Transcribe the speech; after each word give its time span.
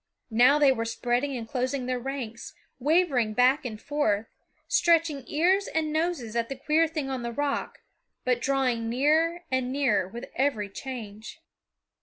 Now 0.31 0.57
they 0.57 0.71
were 0.71 0.83
spreading 0.83 1.37
and 1.37 1.47
closing 1.47 1.85
their 1.85 1.99
ranks, 1.99 2.55
wavering 2.79 3.35
back 3.35 3.65
and 3.65 3.79
forth, 3.79 4.25
stretching 4.67 5.23
ears 5.27 5.67
and 5.67 5.93
noses 5.93 6.35
at 6.35 6.49
the 6.49 6.55
queer 6.55 6.87
thing 6.87 7.07
on 7.11 7.21
the 7.21 7.31
rock, 7.31 7.81
but 8.25 8.41
drawing 8.41 8.89
nearer 8.89 9.43
and 9.51 9.71
nearer 9.71 10.07
with 10.07 10.31
every 10.35 10.69
change. 10.71 11.39